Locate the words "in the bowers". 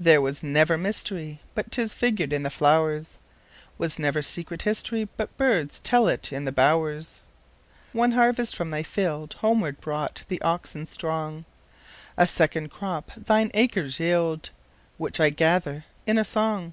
6.32-7.20